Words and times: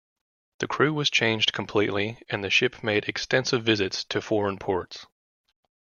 The 0.57 0.67
crew 0.67 0.95
was 0.95 1.11
changed 1.11 1.53
completely 1.53 2.23
and 2.27 2.43
the 2.43 2.49
ship 2.49 2.81
made 2.81 3.07
extensive 3.07 3.63
visits 3.63 4.03
to 4.05 4.19
foreign 4.19 4.57
ports. 4.57 5.05